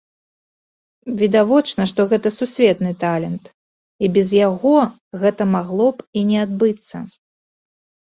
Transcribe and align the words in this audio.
Відавочна, 1.19 1.83
што 1.91 2.01
гэта 2.13 2.27
сусветны 2.37 2.93
талент, 3.03 3.43
і 4.07 4.09
без 4.15 4.27
яго 4.37 4.75
гэта 5.25 5.43
магло 5.57 5.87
б 5.99 6.09
і 6.21 6.25
не 6.31 6.39
адбыцца. 6.45 6.97